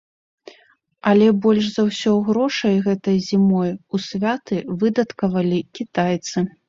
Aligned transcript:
Але 1.09 1.25
больш 1.43 1.65
за 1.73 1.83
ўсё 1.89 2.13
грошай 2.29 2.75
гэтай 2.87 3.17
зімой 3.29 3.71
у 3.93 3.97
святы 4.07 4.57
выдаткавалі 4.85 5.59
кітайцы. 5.79 6.37